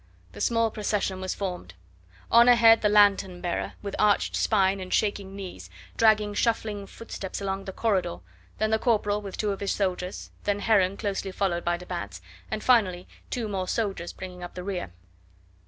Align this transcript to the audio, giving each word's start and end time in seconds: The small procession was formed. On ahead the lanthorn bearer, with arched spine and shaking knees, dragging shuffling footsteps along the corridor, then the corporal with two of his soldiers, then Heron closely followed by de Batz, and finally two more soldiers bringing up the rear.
The 0.31 0.41
small 0.41 0.71
procession 0.71 1.21
was 1.21 1.35
formed. 1.35 1.75
On 2.31 2.47
ahead 2.49 2.81
the 2.81 2.89
lanthorn 2.89 3.39
bearer, 3.39 3.73
with 3.83 3.95
arched 3.99 4.35
spine 4.35 4.79
and 4.79 4.91
shaking 4.91 5.35
knees, 5.35 5.69
dragging 5.95 6.33
shuffling 6.33 6.87
footsteps 6.87 7.39
along 7.39 7.65
the 7.65 7.71
corridor, 7.71 8.17
then 8.57 8.71
the 8.71 8.79
corporal 8.79 9.21
with 9.21 9.37
two 9.37 9.51
of 9.51 9.59
his 9.59 9.73
soldiers, 9.73 10.31
then 10.43 10.61
Heron 10.61 10.97
closely 10.97 11.31
followed 11.31 11.63
by 11.63 11.77
de 11.77 11.85
Batz, 11.85 12.19
and 12.49 12.63
finally 12.63 13.07
two 13.29 13.47
more 13.47 13.67
soldiers 13.67 14.11
bringing 14.11 14.41
up 14.41 14.55
the 14.55 14.63
rear. 14.63 14.91